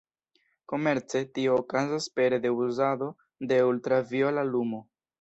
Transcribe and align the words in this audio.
Komerce, 0.71 1.21
tio 1.35 1.53
okazas 1.65 2.09
pere 2.17 2.41
de 2.49 2.55
uzado 2.65 3.13
de 3.53 3.63
ultraviola 3.71 4.51
lumo. 4.53 4.87